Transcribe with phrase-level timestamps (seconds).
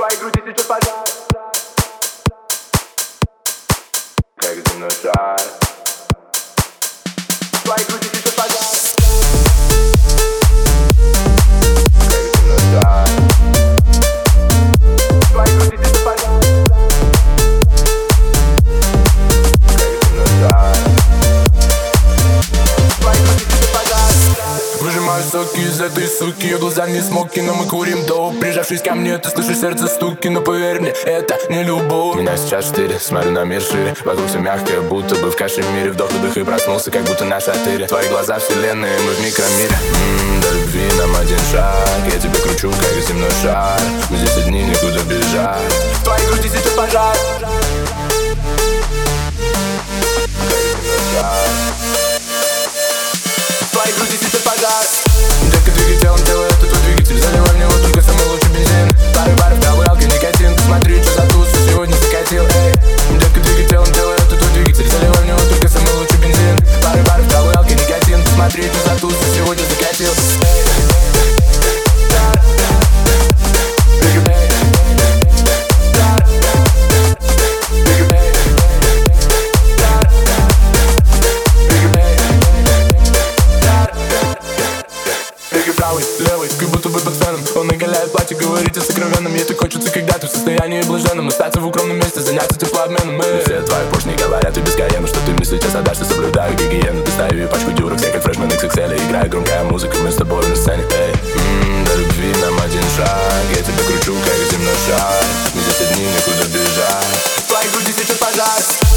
[0.00, 1.04] сейчас пожар
[4.36, 5.39] Как земной шар В
[25.40, 29.16] Соки из этой суки Ее глаза не смоки, но мы курим до Прижавшись ко мне,
[29.16, 32.18] ты слышишь сердце стуки Но поверь мне, это не любовь.
[32.18, 33.96] Меня сейчас четыре, смотрю на мир шире.
[34.04, 37.86] Вокруг все мягкое, будто бы в кашемире Вдох, выдох и проснулся, как будто на шатыре.
[37.86, 39.74] Твои глаза вселенные, мы в микромире.
[39.80, 42.00] Ммм, до любви нам один шаг.
[42.12, 43.80] Я тебя кручу, как земной шар.
[44.10, 47.16] Мы здесь одни, никуда бежать В твоей груди сейчас пожар
[89.30, 93.42] пьяным Если хочется, когда ты в состоянии блаженном Остаться в укромном месте, заняться теплообменом Мы
[93.44, 97.04] все твои поршни говорят и без каена Что ты мыслить о задаче, соблюдаю гигиену.
[97.04, 100.56] Ты стави пачку дюрок, все как фрешмен XXL Играет громкая музыка, мы с тобой на
[100.56, 100.84] сцене.
[100.92, 105.24] Эй, м-м, до любви нам один шаг Я тебя кручу, как земной шар.
[105.54, 107.46] Мы здесь одни, никуда бежать.
[107.46, 108.89] Твои твоей груди сейчас пожар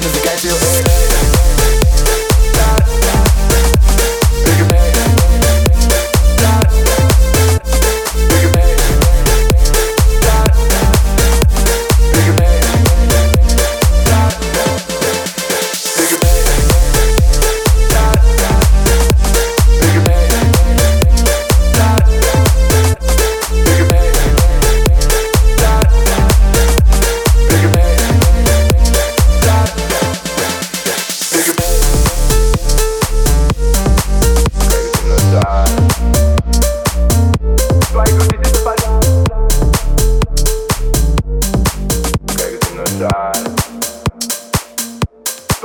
[0.00, 0.67] doing is a guy feel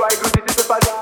[0.04, 0.93] vai do desespero